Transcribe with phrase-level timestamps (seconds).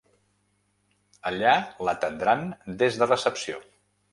[1.31, 1.53] Allà
[1.89, 2.43] l'atendran
[2.81, 3.63] des de recepció.